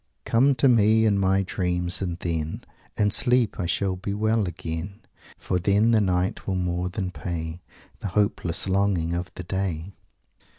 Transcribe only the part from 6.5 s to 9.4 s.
more than pay The hopeless longing of